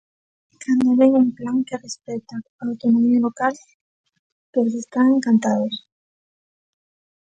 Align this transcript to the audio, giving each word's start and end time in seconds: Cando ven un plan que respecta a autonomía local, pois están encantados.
Cando 0.63 0.97
ven 0.99 1.11
un 1.21 1.31
plan 1.37 1.63
que 1.63 1.77
respecta 1.85 2.35
a 2.61 2.63
autonomía 2.69 3.19
local, 3.27 3.55
pois 4.53 4.71
están 4.83 5.05
encantados. 5.15 5.75